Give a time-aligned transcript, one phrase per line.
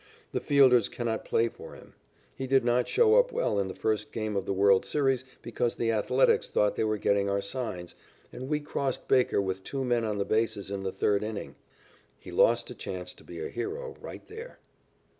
[0.31, 1.93] The fielders cannot play for him.
[2.35, 5.75] He did not show up well in the first game of the world's series because
[5.75, 7.93] the Athletics thought they were getting our signs,
[8.33, 11.55] and we crossed Baker with two men on the bases in the third inning.
[12.17, 14.57] He lost a chance to be a hero right there.